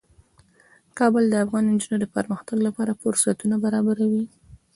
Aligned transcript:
کابل 0.97 1.23
د 1.29 1.33
افغان 1.43 1.63
نجونو 1.71 1.97
د 2.01 2.05
پرمختګ 2.15 2.57
لپاره 2.67 2.99
فرصتونه 3.01 3.55
برابروي. 3.65 4.23